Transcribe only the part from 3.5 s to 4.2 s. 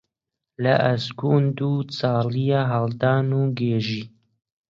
گێژی